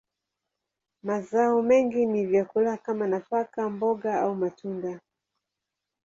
[1.03, 4.99] Mazao mengi ni vyakula kama nafaka, mboga, au matunda.